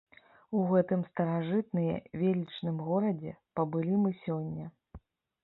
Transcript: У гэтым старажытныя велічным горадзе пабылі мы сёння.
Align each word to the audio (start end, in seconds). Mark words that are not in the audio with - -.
У 0.59 0.61
гэтым 0.69 1.03
старажытныя 1.09 1.99
велічным 2.23 2.81
горадзе 2.89 3.35
пабылі 3.61 3.95
мы 4.07 4.17
сёння. 4.25 4.65